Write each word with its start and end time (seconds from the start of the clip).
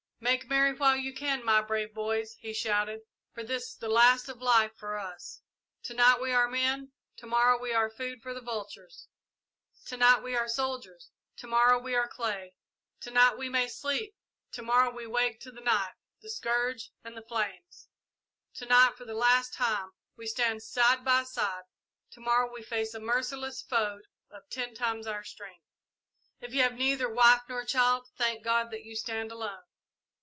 "Make 0.23 0.47
merry 0.47 0.71
while 0.75 0.95
you 0.95 1.15
can, 1.15 1.43
my 1.43 1.63
brave 1.63 1.95
boys," 1.95 2.35
he 2.35 2.53
shouted, 2.53 3.01
"for 3.33 3.41
this 3.43 3.69
is 3.71 3.77
the 3.77 3.89
last 3.89 4.29
of 4.29 4.39
life 4.39 4.75
for 4.75 4.95
us! 4.99 5.41
To 5.85 5.95
night 5.95 6.21
we 6.21 6.31
are 6.31 6.47
men 6.47 6.91
to 7.17 7.25
morrow 7.25 7.59
we 7.59 7.73
are 7.73 7.89
food 7.89 8.21
for 8.21 8.31
the 8.31 8.39
vultures! 8.39 9.07
To 9.87 9.97
night 9.97 10.21
we 10.21 10.35
are 10.35 10.47
soldiers 10.47 11.09
to 11.37 11.47
morrow 11.47 11.79
we 11.79 11.95
are 11.95 12.07
clay! 12.07 12.53
To 12.99 13.09
night 13.09 13.35
we 13.35 13.49
may 13.49 13.67
sleep 13.67 14.15
to 14.51 14.61
morrow 14.61 14.91
we 14.91 15.07
wake 15.07 15.39
to 15.39 15.51
the 15.51 15.59
knife, 15.59 15.95
the 16.21 16.29
scourge, 16.29 16.91
and 17.03 17.17
the 17.17 17.23
flames! 17.23 17.87
To 18.57 18.67
night, 18.67 18.95
for 18.97 19.05
the 19.05 19.15
last 19.15 19.55
time, 19.55 19.89
we 20.15 20.27
stand 20.27 20.61
side 20.61 21.03
by 21.03 21.23
side 21.23 21.63
to 22.11 22.19
morrow 22.19 22.49
we 22.53 22.61
fight 22.61 22.93
a 22.93 22.99
merciless 22.99 23.63
foe 23.63 24.01
of 24.29 24.47
ten 24.51 24.75
times 24.75 25.07
our 25.07 25.23
strength! 25.23 25.65
"If 26.39 26.53
you 26.53 26.61
have 26.61 26.75
neither 26.75 27.09
wife 27.11 27.41
nor 27.49 27.65
child, 27.65 28.07
thank 28.15 28.43
God 28.43 28.69
that 28.69 28.83
you 28.83 28.95
stand 28.95 29.31
alone. 29.31 29.63